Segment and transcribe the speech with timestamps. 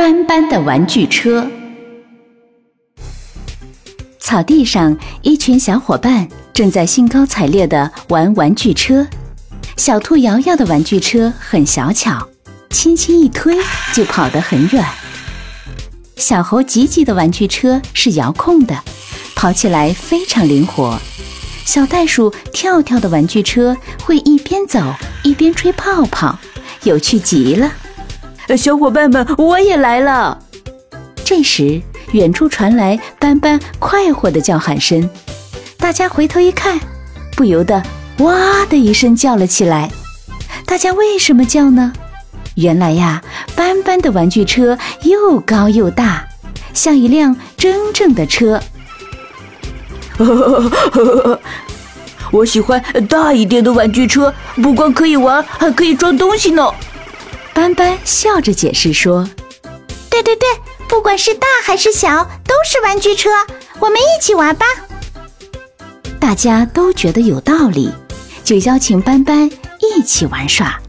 [0.00, 1.46] 斑斑的玩具车。
[4.18, 9.06] 草地上，一群小伙伴正在兴高采烈地玩玩具车。
[9.76, 12.26] 小兔瑶瑶的玩具车很小巧，
[12.70, 13.54] 轻轻一推
[13.92, 14.82] 就跑得很远。
[16.16, 18.82] 小猴吉吉的玩具车是遥控的，
[19.36, 20.98] 跑起来非常灵活。
[21.66, 24.80] 小袋鼠跳跳的玩具车会一边走
[25.24, 26.38] 一边吹泡泡，
[26.84, 27.70] 有趣极了。
[28.56, 30.38] 小伙伴们，我也来了。
[31.24, 31.80] 这时，
[32.12, 35.08] 远处传来斑斑快活的叫喊声，
[35.78, 36.78] 大家回头一看，
[37.36, 37.82] 不由得
[38.18, 39.90] “哇”的一声叫了起来。
[40.66, 41.92] 大家为什么叫呢？
[42.56, 43.22] 原来呀，
[43.54, 46.26] 斑斑的玩具车又高又大，
[46.74, 48.60] 像一辆真正的车。
[52.32, 56.68] 我喜欢大一点的玩具车，不光可以玩，还可以装东西呢。
[57.60, 59.28] 斑斑笑着解释说
[60.08, 60.48] ：“对对对，
[60.88, 63.28] 不管是大还是小，都是玩具车。
[63.78, 64.64] 我们一起玩吧。”
[66.18, 67.92] 大家都觉得有道理，
[68.42, 70.80] 就邀请斑斑一起玩耍。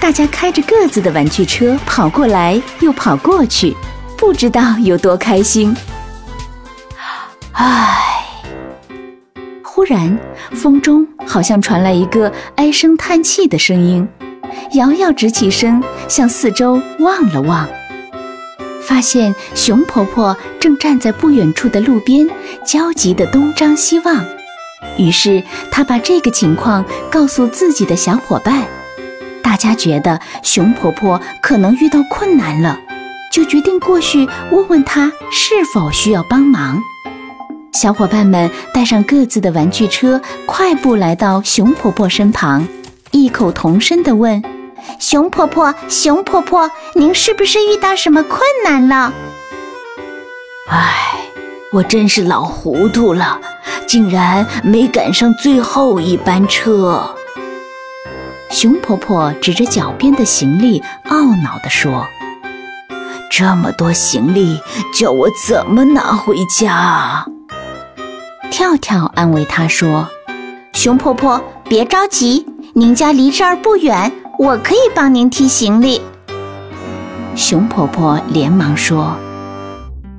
[0.00, 3.76] 大家开着各自的玩具车跑过来又跑过去，
[4.16, 5.76] 不知道有多开心。
[7.52, 8.05] 唉，忽
[9.86, 10.18] 突然
[10.50, 14.08] 风中好像传来一个唉声叹气的声音。
[14.72, 17.68] 瑶瑶直起身，向四周望了望，
[18.82, 22.28] 发现熊婆婆正站在不远处的路边，
[22.64, 24.24] 焦急地东张西望。
[24.98, 28.64] 于是她把这个情况告诉自己的小伙伴。
[29.40, 32.80] 大家觉得熊婆婆可能遇到困难了，
[33.30, 36.82] 就决定过去问问她是否需要帮忙。
[37.76, 42.66] 小伙伴们带上各自的玩具车，快步来到熊婆婆身旁，
[43.10, 44.42] 异口同声地问
[44.98, 49.12] ：“熊婆婆，熊婆婆，您是不是遇到什么困难了
[50.72, 51.18] ？”“唉，
[51.70, 53.38] 我真是老糊涂了，
[53.86, 57.14] 竟然没赶上最后一班车。”
[58.50, 62.06] 熊婆婆指着脚边的行李，懊恼地说
[63.30, 64.58] ：“这么多行李，
[64.94, 67.26] 叫我怎么拿回家？”
[68.50, 70.08] 跳跳安慰她说
[70.72, 76.00] ：“熊婆婆，别着急，您家离这儿不远，我可以帮您提行李。”
[77.34, 79.16] 熊婆婆连忙说：“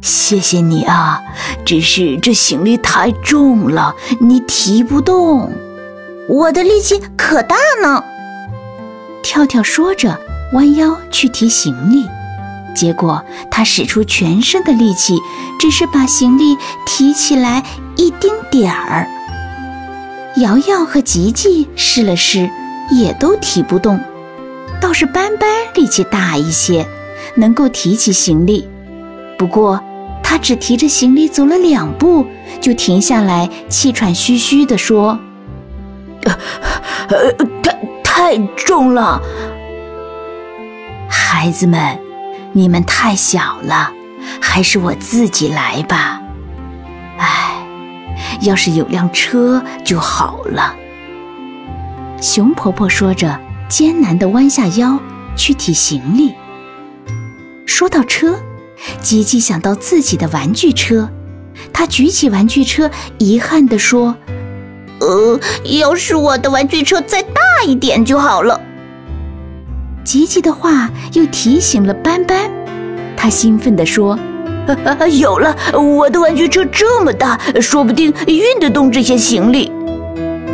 [0.00, 1.20] 谢谢你啊，
[1.64, 5.52] 只是这行李太重了，你提不动。
[6.28, 8.04] 我的力气可大呢。”
[9.22, 10.18] 跳跳说着，
[10.52, 12.06] 弯腰去提行李，
[12.74, 15.18] 结果他使出全身的力气，
[15.58, 16.56] 只是把行李
[16.86, 17.62] 提起来
[18.00, 19.06] 一丁点儿。
[20.36, 22.48] 瑶瑶和吉吉试了试，
[22.90, 24.00] 也都提不动，
[24.80, 26.86] 倒是斑斑力气大一些，
[27.34, 28.66] 能够提起行李。
[29.36, 29.78] 不过
[30.22, 32.26] 他只提着行李走了两步，
[32.58, 35.18] 就停下来，气喘吁吁地说
[36.24, 36.32] ：“呃，
[37.38, 37.46] 呃。”
[38.02, 39.20] 太重了，
[41.08, 41.98] 孩子们，
[42.52, 43.92] 你们太小了，
[44.40, 46.20] 还是我自己来吧。
[48.40, 50.74] 要是有辆车就好了。
[52.20, 54.98] 熊婆婆说着，艰难地弯下腰
[55.36, 56.34] 去提行李。
[57.66, 58.38] 说到车，
[59.00, 61.08] 吉吉想到自己的玩具车，
[61.72, 64.16] 他举起玩具车，遗憾地说。
[65.00, 68.60] 呃，要是我的玩具车再大一点就好了。
[70.04, 72.50] 吉吉的话又提醒了斑斑，
[73.16, 74.18] 他兴奋地说
[75.18, 79.70] ：“有了，我的玩具车这么大，说不定运得动这些行李。”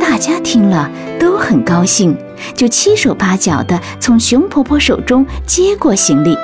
[0.00, 2.16] 大家听了都很高兴，
[2.54, 6.36] 就七手八脚地从熊婆婆手中接过行李，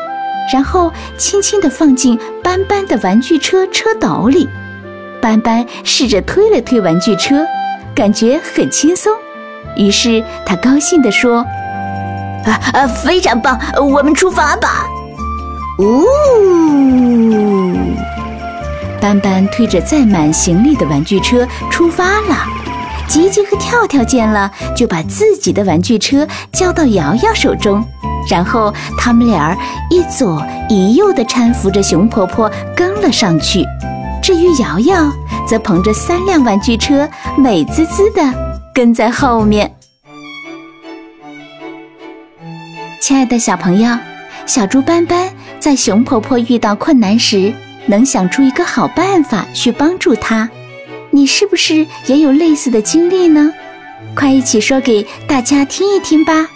[0.52, 4.48] 然后轻轻地放进斑斑的玩具车车斗里。
[5.20, 7.44] 斑斑试着推了推玩具车。
[7.94, 9.10] 感觉很轻松，
[9.74, 11.38] 于是他高兴地说
[12.44, 13.58] ：“啊啊，非常棒！
[13.80, 14.84] 我们出发吧！”
[15.78, 16.04] 呜，
[19.00, 22.46] 斑斑推着载满行李的玩具车出发了。
[23.06, 27.84] 吉吉和跳跳见了，就把自己的玩具车交到瑶瑶手中，
[28.28, 29.56] 然后他们俩儿
[29.90, 33.64] 一左一右地搀扶着熊婆婆跟了上去。
[34.22, 35.12] 至于瑶瑶，
[35.46, 37.08] 则捧着三辆玩具车，
[37.38, 38.22] 美滋滋的
[38.74, 39.72] 跟在后面。
[43.00, 43.96] 亲爱的小朋友，
[44.46, 47.52] 小猪斑斑在熊婆婆遇到困难时，
[47.86, 50.48] 能想出一个好办法去帮助她。
[51.10, 53.52] 你是不是也有类似的经历呢？
[54.14, 56.48] 快一起说给大家听一听吧。